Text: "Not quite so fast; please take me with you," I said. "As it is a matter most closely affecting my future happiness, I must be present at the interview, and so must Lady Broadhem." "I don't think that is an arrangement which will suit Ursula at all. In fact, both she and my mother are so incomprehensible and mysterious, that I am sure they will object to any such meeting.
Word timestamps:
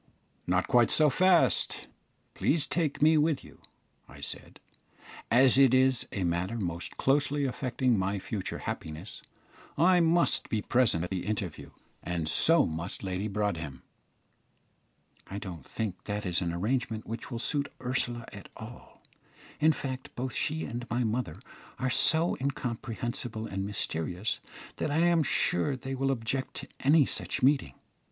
"Not 0.47 0.67
quite 0.67 0.89
so 0.89 1.11
fast; 1.11 1.85
please 2.33 2.65
take 2.65 3.03
me 3.03 3.19
with 3.19 3.43
you," 3.43 3.61
I 4.09 4.19
said. 4.19 4.59
"As 5.29 5.59
it 5.59 5.75
is 5.75 6.07
a 6.11 6.23
matter 6.23 6.57
most 6.57 6.97
closely 6.97 7.45
affecting 7.45 7.99
my 7.99 8.17
future 8.17 8.57
happiness, 8.57 9.21
I 9.77 9.99
must 9.99 10.49
be 10.49 10.63
present 10.63 11.03
at 11.03 11.11
the 11.11 11.27
interview, 11.27 11.69
and 12.01 12.27
so 12.27 12.65
must 12.65 13.03
Lady 13.03 13.27
Broadhem." 13.27 13.83
"I 15.27 15.37
don't 15.37 15.67
think 15.67 16.05
that 16.05 16.25
is 16.25 16.41
an 16.41 16.51
arrangement 16.51 17.05
which 17.05 17.29
will 17.29 17.37
suit 17.37 17.71
Ursula 17.79 18.25
at 18.33 18.49
all. 18.57 19.03
In 19.59 19.71
fact, 19.71 20.15
both 20.15 20.33
she 20.33 20.65
and 20.65 20.89
my 20.89 21.03
mother 21.03 21.39
are 21.77 21.91
so 21.91 22.35
incomprehensible 22.41 23.45
and 23.45 23.67
mysterious, 23.67 24.39
that 24.77 24.89
I 24.89 24.97
am 25.01 25.21
sure 25.21 25.75
they 25.75 25.93
will 25.93 26.09
object 26.09 26.55
to 26.55 26.67
any 26.79 27.05
such 27.05 27.43
meeting. 27.43 27.75